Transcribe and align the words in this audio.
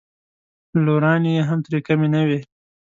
لورانې 0.85 1.31
یې 1.37 1.43
هم 1.49 1.59
ترې 1.65 1.79
کمې 1.87 2.07
نه 2.13 2.21
وې. 2.27 2.39